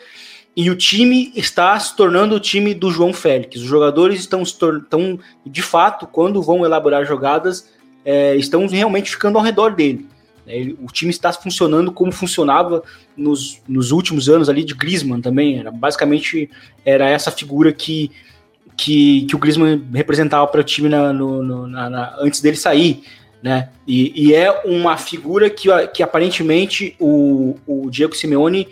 [0.56, 3.62] E o time está se tornando o time do João Félix.
[3.62, 7.70] Os jogadores estão, estão de fato, quando vão elaborar jogadas,
[8.04, 10.08] é, estão realmente ficando ao redor dele.
[10.46, 12.84] Ele, o time está funcionando como funcionava
[13.16, 15.60] nos, nos últimos anos ali de Griezmann também.
[15.60, 16.50] Era, basicamente
[16.84, 18.12] era essa figura que,
[18.76, 23.04] que, que o Griezmann representava para o time na, no, na, na, antes dele sair.
[23.42, 23.70] Né?
[23.88, 28.68] E, e, é uma figura que, que aparentemente o, o Diego Simeone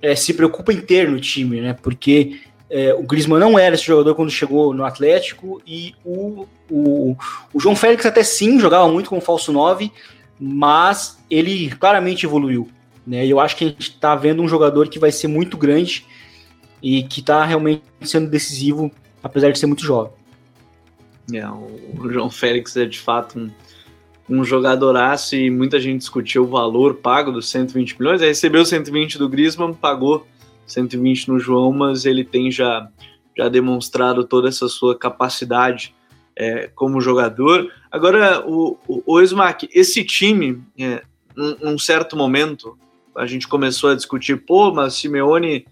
[0.00, 1.74] é, se preocupa em ter no time, né?
[1.74, 2.40] Porque
[2.70, 7.16] é, o Griezmann não era esse jogador quando chegou no Atlético e o, o,
[7.52, 9.90] o João Félix até sim jogava muito como falso 9,
[10.38, 12.68] mas ele claramente evoluiu.
[13.06, 13.26] Né?
[13.26, 16.04] E eu acho que a gente está vendo um jogador que vai ser muito grande
[16.82, 18.90] e que está realmente sendo decisivo,
[19.22, 20.12] apesar de ser muito jovem.
[21.32, 23.50] É, o João Félix é de fato um,
[24.28, 28.20] um jogadoraço e muita gente discutiu o valor pago dos 120 milhões.
[28.20, 30.26] Ele recebeu 120 do Griezmann, pagou
[30.66, 32.88] 120 no João, mas ele tem já,
[33.36, 35.94] já demonstrado toda essa sua capacidade
[36.36, 37.72] é, como jogador.
[37.90, 41.02] Agora, o, o, o esse time, é,
[41.34, 42.78] num, num, certo momento,
[43.16, 45.66] a gente começou a discutir, pô, mas Simeone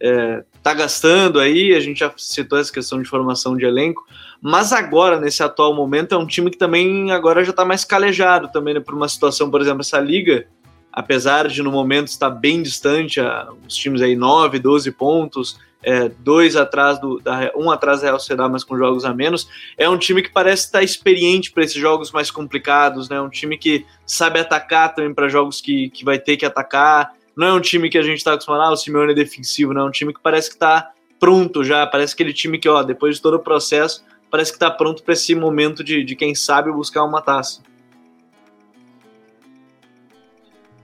[0.00, 4.04] é, tá gastando aí, a gente já citou essa questão de formação de elenco,
[4.40, 8.48] mas agora, nesse atual momento, é um time que também agora já está mais calejado
[8.48, 10.46] também, né, por uma situação, por exemplo, essa liga,
[10.92, 13.18] apesar de no momento estar bem distante,
[13.66, 18.18] os times aí 9, 12 pontos, é, dois atrás do da, um atrás da Real
[18.18, 19.48] Sociedade, mas com jogos a menos.
[19.76, 23.20] É um time que parece estar experiente para esses jogos mais complicados, né?
[23.20, 27.12] Um time que sabe atacar também para jogos que, que vai ter que atacar.
[27.38, 29.82] Não é um time que a gente está acostumado, ah, o Simeone é defensivo, não.
[29.82, 31.86] É um time que parece que está pronto já.
[31.86, 35.14] Parece aquele time que, ó, depois de todo o processo, parece que está pronto para
[35.14, 37.62] esse momento de, de, quem sabe, buscar uma taça.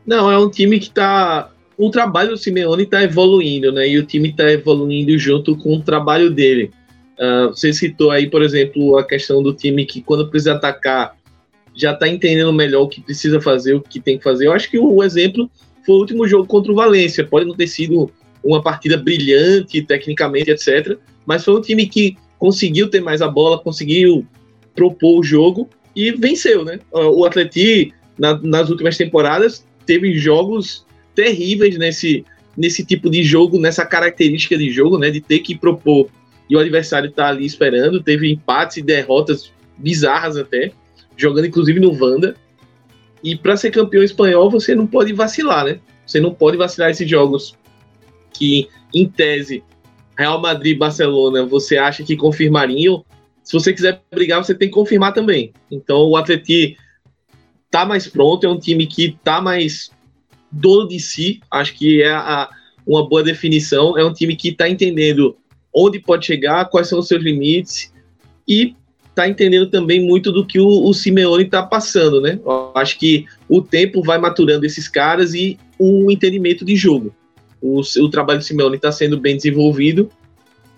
[0.06, 3.88] Não, é um time que está o trabalho do Simeone está evoluindo, né?
[3.88, 6.70] E o time está evoluindo junto com o trabalho dele.
[7.18, 11.16] Uh, você citou aí, por exemplo, a questão do time que quando precisa atacar
[11.74, 14.46] já está entendendo melhor o que precisa fazer, o que tem que fazer.
[14.46, 15.50] Eu acho que o exemplo
[15.84, 17.24] foi o último jogo contra o Valência.
[17.24, 18.10] Pode não ter sido
[18.42, 20.98] uma partida brilhante, tecnicamente, etc.
[21.26, 24.26] Mas foi um time que conseguiu ter mais a bola, conseguiu
[24.74, 26.78] propor o jogo e venceu, né?
[26.90, 32.24] O Atleti, na, nas últimas temporadas, teve jogos terríveis nesse,
[32.56, 35.10] nesse tipo de jogo, nessa característica de jogo, né?
[35.10, 36.08] De ter que propor
[36.48, 38.02] e o adversário tá ali esperando.
[38.02, 40.72] Teve empates e derrotas bizarras até,
[41.16, 42.36] jogando inclusive no Vanda.
[43.24, 45.80] E para ser campeão espanhol, você não pode vacilar, né?
[46.06, 47.56] Você não pode vacilar esses jogos
[48.30, 49.64] que, em tese,
[50.16, 53.02] Real Madrid e Barcelona, você acha que confirmariam.
[53.42, 55.54] Se você quiser brigar, você tem que confirmar também.
[55.70, 56.76] Então, o Atleti
[57.70, 59.90] tá mais pronto, é um time que tá mais
[60.52, 62.50] dono de si, acho que é a,
[62.86, 63.96] uma boa definição.
[63.98, 65.34] É um time que está entendendo
[65.72, 67.90] onde pode chegar, quais são os seus limites
[68.46, 68.76] e
[69.14, 72.40] está entendendo também muito do que o, o Simeone está passando, né?
[72.44, 77.14] Eu acho que o tempo vai maturando esses caras e o entendimento de jogo.
[77.62, 80.10] O, o trabalho do Simeone está sendo bem desenvolvido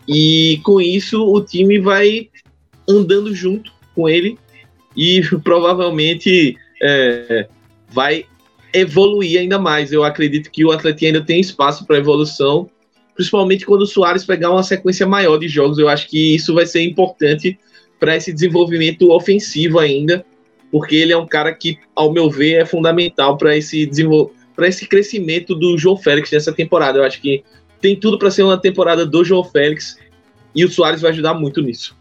[0.06, 2.28] e com isso o time vai
[2.86, 4.38] andando junto com ele
[4.94, 7.48] e provavelmente é,
[7.88, 8.26] vai
[8.72, 9.92] evoluir ainda mais.
[9.92, 12.68] Eu acredito que o Atlético ainda tem espaço para evolução,
[13.14, 15.78] principalmente quando o Soares pegar uma sequência maior de jogos.
[15.78, 17.58] Eu acho que isso vai ser importante
[17.98, 20.24] para esse desenvolvimento ofensivo ainda,
[20.70, 23.88] porque ele é um cara que, ao meu ver, é fundamental para esse
[24.54, 26.98] para esse crescimento do João Félix nessa temporada.
[26.98, 27.44] Eu acho que
[27.80, 29.98] tem tudo para ser uma temporada do João Félix
[30.54, 31.94] e o Soares vai ajudar muito nisso.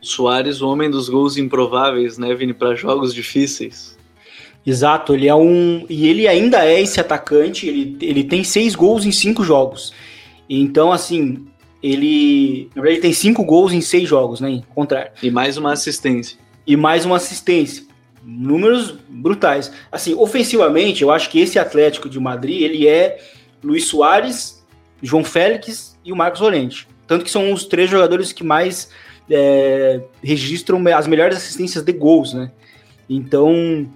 [0.00, 3.98] Soares, o homem dos gols improváveis, né, Vini, para jogos difíceis.
[4.66, 5.84] Exato, ele é um.
[5.88, 9.92] E ele ainda é esse atacante, ele, ele tem seis gols em cinco jogos.
[10.48, 11.46] Então, assim,
[11.82, 12.68] ele.
[12.74, 14.50] Na verdade, ele tem cinco gols em seis jogos, né?
[14.50, 15.12] Em contrário.
[15.22, 16.38] E mais uma assistência.
[16.66, 17.84] E mais uma assistência.
[18.22, 19.72] Números brutais.
[19.90, 23.18] Assim, ofensivamente, eu acho que esse Atlético de Madrid, ele é
[23.62, 24.64] Luiz Soares,
[25.02, 26.86] João Félix e o Marcos Llorente.
[27.06, 28.90] Tanto que são os três jogadores que mais
[29.30, 32.50] é, registram as melhores assistências de gols, né?
[33.08, 33.88] Então,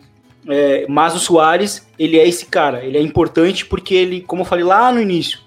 [0.48, 4.46] é, mas o Soares, ele é esse cara, ele é importante porque ele, como eu
[4.46, 5.38] falei lá no início,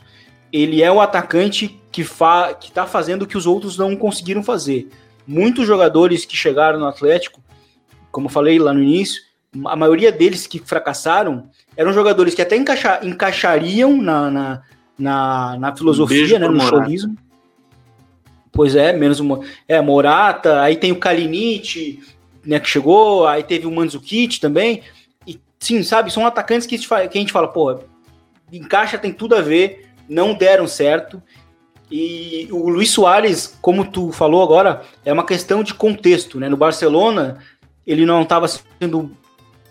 [0.51, 4.43] ele é o atacante que, fa que tá fazendo o que os outros não conseguiram
[4.43, 4.89] fazer.
[5.25, 7.41] Muitos jogadores que chegaram no Atlético,
[8.11, 9.21] como eu falei lá no início,
[9.65, 14.61] a maioria deles que fracassaram eram jogadores que até encaixa encaixariam na, na,
[14.97, 17.15] na, na filosofia, um né, no cholismo.
[18.51, 19.41] Pois é, menos uma.
[19.67, 22.01] É, Morata, aí tem o Kalinic,
[22.45, 24.81] né, que chegou, aí teve o Mandzukic também.
[25.27, 27.79] E sim, sabe, são atacantes que, que a gente fala, pô,
[28.51, 31.21] encaixa, tem tudo a ver, não deram certo.
[31.89, 36.49] E o Luiz Soares, como tu falou agora, é uma questão de contexto, né?
[36.49, 37.37] No Barcelona,
[37.85, 39.11] ele não estava sendo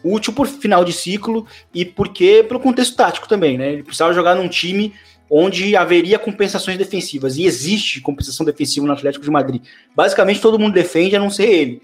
[0.02, 3.72] útil por final de ciclo e porque pelo contexto tático também, né?
[3.72, 4.94] Ele precisava jogar num time
[5.28, 9.62] onde haveria compensações defensivas e existe compensação defensiva no Atlético de Madrid.
[9.94, 11.82] Basicamente todo mundo defende a não ser ele.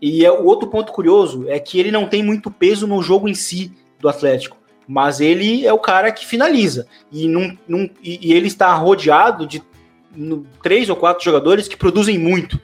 [0.00, 3.28] E é, o outro ponto curioso é que ele não tem muito peso no jogo
[3.28, 4.56] em si do Atlético,
[4.90, 9.46] mas ele é o cara que finaliza e, num, num, e, e ele está rodeado
[9.46, 9.62] de
[10.16, 12.58] no, três ou quatro jogadores que produzem muito.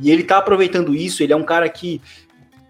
[0.00, 1.20] E ele está aproveitando isso.
[1.20, 2.00] Ele é um cara que,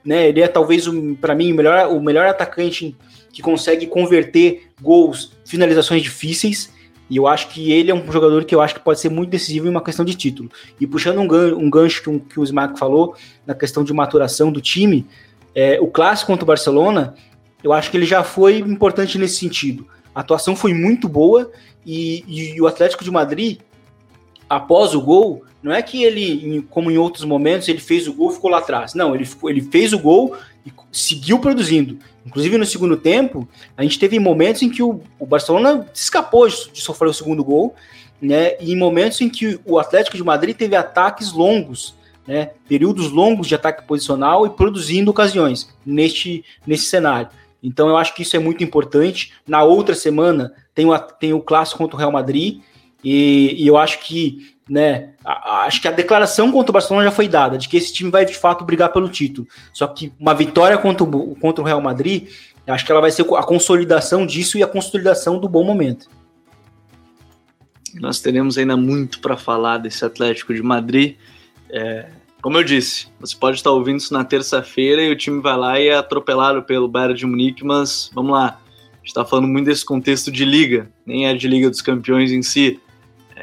[0.02, 0.86] né, ele é talvez
[1.20, 2.96] para mim o melhor, o melhor atacante
[3.30, 6.72] que consegue converter gols, finalizações difíceis.
[7.10, 9.28] E eu acho que ele é um jogador que eu acho que pode ser muito
[9.28, 10.50] decisivo em uma questão de título.
[10.80, 13.14] E puxando um, gancho, um gancho que, um, que o Smack falou,
[13.46, 15.06] na questão de maturação do time,
[15.54, 17.14] é, o clássico contra o Barcelona,
[17.64, 19.86] eu acho que ele já foi importante nesse sentido.
[20.14, 21.50] A atuação foi muito boa
[21.84, 23.58] e, e o Atlético de Madrid,
[24.48, 28.30] após o gol, não é que ele, como em outros momentos, ele fez o gol
[28.30, 28.92] e ficou lá atrás.
[28.92, 30.36] Não, ele, ele fez o gol
[30.66, 31.98] e seguiu produzindo.
[32.26, 36.70] Inclusive no segundo tempo, a gente teve momentos em que o, o Barcelona escapou de,
[36.70, 37.74] de sofrer o segundo gol,
[38.20, 38.56] né?
[38.60, 41.94] E em momentos em que o Atlético de Madrid teve ataques longos,
[42.26, 42.50] né?
[42.68, 47.28] Períodos longos de ataque posicional e produzindo ocasiões neste, nesse cenário.
[47.64, 49.32] Então eu acho que isso é muito importante.
[49.48, 52.60] Na outra semana tem o, tem o clássico contra o Real Madrid
[53.02, 55.10] e, e eu acho que né?
[55.22, 58.24] Acho que a declaração contra o Barcelona já foi dada, de que esse time vai
[58.24, 59.46] de fato brigar pelo título.
[59.74, 62.30] Só que uma vitória contra o, contra o Real Madrid,
[62.66, 66.08] acho que ela vai ser a consolidação disso e a consolidação do bom momento.
[67.94, 71.16] Nós teremos ainda muito para falar desse Atlético de Madrid.
[71.68, 72.06] É,
[72.44, 75.80] como eu disse, você pode estar ouvindo isso na terça-feira e o time vai lá
[75.80, 78.60] e é atropelado pelo Bayern de Munique, mas vamos lá.
[78.92, 82.30] A gente está falando muito desse contexto de liga, nem é de Liga dos Campeões
[82.32, 82.78] em si.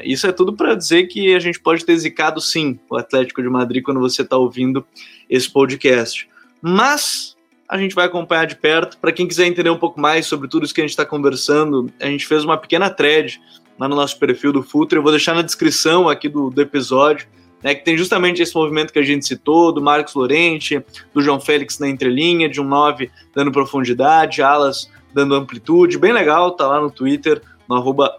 [0.04, 3.48] Isso é tudo para dizer que a gente pode ter zicado sim o Atlético de
[3.48, 4.86] Madrid quando você está ouvindo
[5.28, 6.28] esse podcast.
[6.60, 7.36] Mas
[7.68, 8.98] a gente vai acompanhar de perto.
[8.98, 11.92] Para quem quiser entender um pouco mais sobre tudo isso que a gente está conversando,
[12.00, 13.40] a gente fez uma pequena thread
[13.76, 14.96] lá no nosso perfil do Futre.
[14.96, 17.26] Eu vou deixar na descrição aqui do, do episódio,
[17.62, 20.84] né, que tem justamente esse movimento que a gente citou, do Marcos Lorente,
[21.14, 25.98] do João Félix na entrelinha, de um 9 dando profundidade, alas dando amplitude.
[25.98, 28.16] Bem legal, tá lá no Twitter no arroba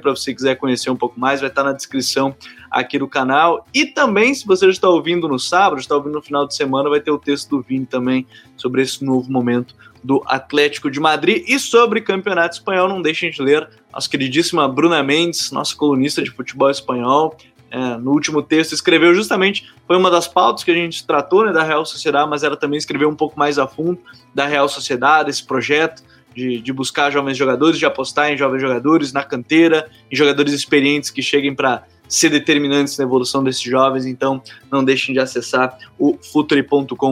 [0.00, 2.34] para você quiser conhecer um pouco mais, vai estar na descrição
[2.70, 3.66] aqui do canal.
[3.72, 6.90] E também, se você já está ouvindo no sábado, está ouvindo no final de semana,
[6.90, 8.26] vai ter o texto do Vini também
[8.56, 12.88] sobre esse novo momento do Atlético de Madrid e sobre campeonato espanhol.
[12.88, 17.36] Não deixem de ler nossa queridíssima Bruna Mendes, nossa colunista de futebol espanhol.
[17.74, 21.52] É, no último texto, escreveu justamente, foi uma das pautas que a gente tratou né,
[21.54, 23.98] da Real Sociedade, mas ela também escreveu um pouco mais a fundo
[24.34, 26.02] da Real Sociedade, esse projeto,
[26.34, 31.08] de, de buscar jovens jogadores, de apostar em jovens jogadores, na canteira, em jogadores experientes
[31.10, 34.04] que cheguem para ser determinantes na evolução desses jovens.
[34.04, 37.06] Então, não deixem de acessar o futuri.com.br.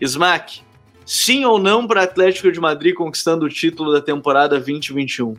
[0.00, 0.62] Smack,
[1.04, 5.34] sim ou não para Atlético de Madrid conquistando o título da temporada 2021?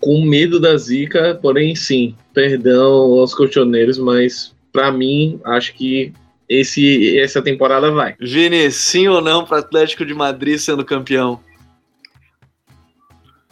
[0.00, 2.14] Com medo da zica, porém sim.
[2.32, 6.12] Perdão aos colchoneiros, mas para mim acho que
[6.48, 8.14] esse, essa temporada vai.
[8.20, 11.40] Vini, sim ou não para Atlético de Madrid sendo campeão?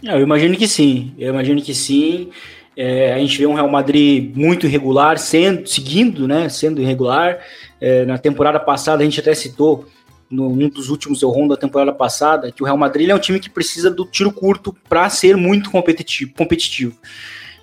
[0.02, 1.14] Eu imagino que sim.
[1.18, 2.30] Eu imagino que sim.
[2.76, 7.38] É, a gente vê um Real Madrid muito irregular, sendo, seguindo, né, sendo irregular.
[7.80, 9.86] É, na temporada passada, a gente até citou,
[10.32, 13.50] num dos últimos eu da temporada passada, que o Real Madrid é um time que
[13.50, 16.96] precisa do tiro curto para ser muito competitivo, competitivo.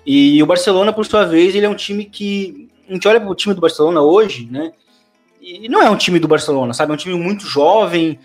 [0.06, 2.68] E o Barcelona, por sua vez, ele é um time que.
[2.88, 4.72] A gente olha para o time do Barcelona hoje, né?
[5.40, 6.92] E não é um time do Barcelona, sabe?
[6.92, 8.18] É um time muito jovem,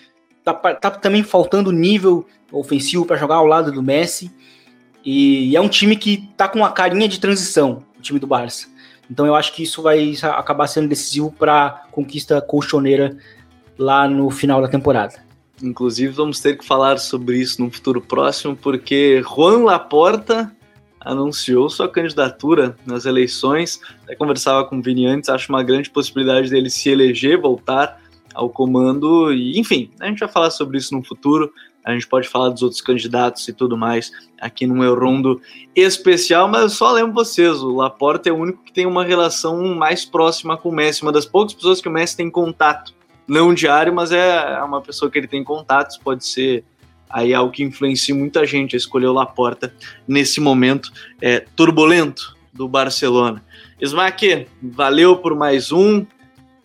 [0.44, 4.32] tá, tá também faltando nível ofensivo para jogar ao lado do Messi.
[5.04, 8.28] E, e, é um time que tá com uma carinha de transição, o time do
[8.28, 8.68] Barça.
[9.10, 13.16] Então eu acho que isso vai acabar sendo decisivo para conquista colchoneira
[13.78, 15.24] lá no final da temporada.
[15.62, 20.52] Inclusive vamos ter que falar sobre isso no futuro próximo, porque Juan Laporta
[21.00, 23.80] anunciou sua candidatura nas eleições.
[24.04, 28.02] Até conversava com o Vini antes, acho uma grande possibilidade dele se eleger, voltar
[28.34, 29.32] ao comando.
[29.32, 31.54] E, enfim, a gente vai falar sobre isso no futuro.
[31.86, 34.12] A gente pode falar dos outros candidatos e tudo mais
[34.42, 35.40] aqui no meu rondo
[35.76, 39.76] especial, mas eu só lembro vocês, o Laporta é o único que tem uma relação
[39.76, 42.92] mais próxima com o Messi, uma das poucas pessoas que o Messi tem contato.
[43.28, 46.64] Não diário, mas é uma pessoa que ele tem contatos, pode ser
[47.10, 49.74] aí é algo que influencia muita gente a escolher o Laporta
[50.08, 53.44] nesse momento é, turbulento do Barcelona.
[53.82, 56.06] Smack, valeu por mais um.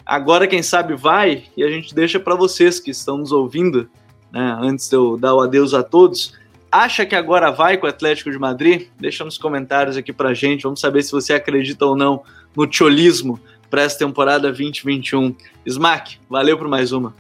[0.04, 3.88] Agora, quem sabe, vai e a gente deixa para vocês que estão nos ouvindo,
[4.32, 6.38] né, antes de eu dar o adeus a todos.
[6.70, 8.88] Acha que agora vai com o Atlético de Madrid?
[8.98, 10.62] Deixa nos comentários aqui para gente.
[10.62, 12.22] Vamos saber se você acredita ou não
[12.56, 13.40] no cholismo
[13.70, 15.34] para essa temporada 2021.
[15.64, 17.14] Smack, valeu por mais uma.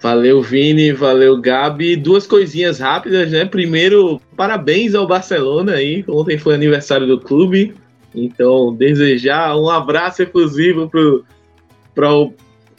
[0.00, 1.96] Valeu, Vini, valeu, Gabi.
[1.96, 3.44] Duas coisinhas rápidas, né?
[3.44, 6.04] Primeiro, parabéns ao Barcelona aí.
[6.08, 7.74] Ontem foi aniversário do clube.
[8.14, 10.88] Então, desejar um abraço exclusivo
[11.94, 12.08] para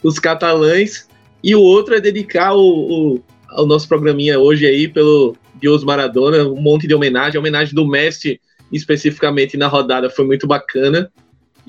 [0.02, 1.08] os catalães.
[1.42, 3.22] E o outro é dedicar o, o,
[3.58, 7.36] o nosso programinha hoje aí pelo Dios Maradona, um monte de homenagem.
[7.36, 8.40] A homenagem do Messi,
[8.72, 11.10] especificamente na rodada, foi muito bacana.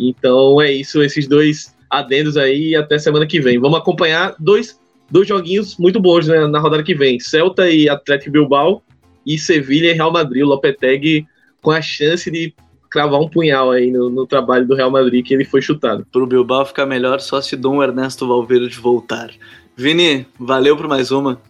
[0.09, 3.59] Então é isso, esses dois adendos aí e até semana que vem.
[3.59, 4.79] Vamos acompanhar dois
[5.09, 8.81] dois joguinhos muito bons né, na rodada que vem: Celta e Atlético Bilbao
[9.25, 10.43] e Sevilha e Real Madrid.
[10.43, 11.27] O Lopetegui
[11.61, 12.53] com a chance de
[12.89, 16.05] cravar um punhal aí no, no, trabalho do Real Madrid que ele foi chutado.
[16.11, 19.31] Para o Bilbao ficar melhor só se Dom Ernesto Valverde voltar.
[19.75, 21.41] Vini, valeu por mais uma.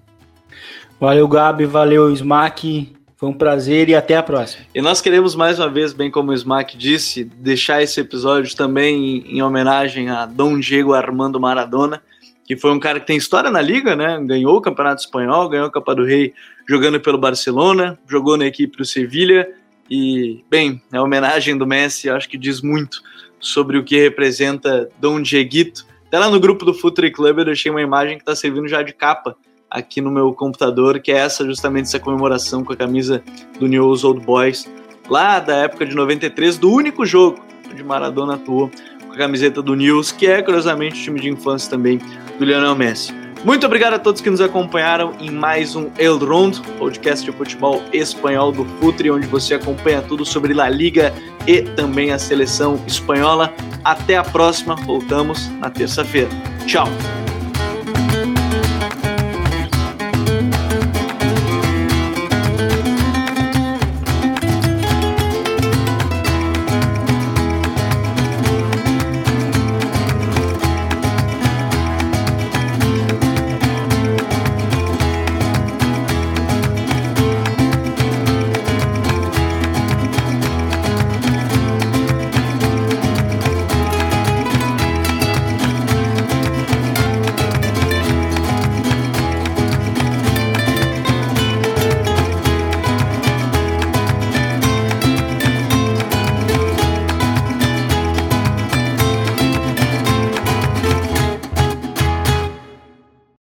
[0.99, 2.93] Valeu, Gabi, valeu, Smack.
[3.22, 4.65] Foi um prazer e até a próxima.
[4.74, 9.19] E nós queremos mais uma vez, bem como o Smack disse, deixar esse episódio também
[9.19, 12.01] em, em homenagem a Dom Diego Armando Maradona,
[12.43, 14.19] que foi um cara que tem história na liga, né?
[14.26, 16.34] Ganhou o Campeonato Espanhol, ganhou a Copa do Rei
[16.67, 19.47] jogando pelo Barcelona, jogou na equipe do Sevilha
[19.88, 23.03] e, bem, a homenagem do Messi acho que diz muito
[23.39, 25.86] sobre o que representa Dom Dieguito.
[26.07, 28.82] Até lá no grupo do Futuri Club eu deixei uma imagem que está servindo já
[28.82, 29.38] de capa
[29.72, 33.24] aqui no meu computador, que é essa justamente essa comemoração com a camisa
[33.57, 34.69] do News Old Boys,
[35.09, 37.41] lá da época de 93, do único jogo
[37.72, 38.69] onde Maradona atuou
[39.07, 41.99] com a camiseta do News, que é curiosamente o time de infância também
[42.38, 43.13] do Lionel Messi.
[43.43, 47.82] Muito obrigado a todos que nos acompanharam em mais um El Rondo, podcast de futebol
[47.91, 51.11] espanhol do Futre, onde você acompanha tudo sobre La Liga
[51.47, 53.51] e também a seleção espanhola.
[53.84, 56.30] Até a próxima, voltamos na terça-feira.
[56.67, 56.88] Tchau!